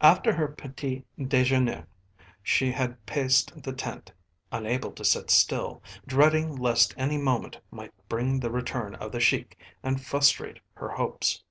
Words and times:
After 0.00 0.32
her 0.34 0.46
petit 0.46 1.04
dejeuner 1.18 1.88
she 2.44 2.70
had 2.70 3.04
paced 3.06 3.60
the 3.60 3.72
tent, 3.72 4.12
unable 4.52 4.92
to 4.92 5.04
sit 5.04 5.30
still, 5.30 5.82
dreading 6.06 6.54
lest 6.54 6.94
any 6.96 7.18
moment 7.18 7.58
might 7.72 7.92
bring 8.08 8.38
the 8.38 8.52
return 8.52 8.94
of 8.94 9.10
the 9.10 9.18
Sheik 9.18 9.58
and 9.82 10.00
frustrate 10.00 10.60
her 10.74 10.90
hopes. 10.90 11.42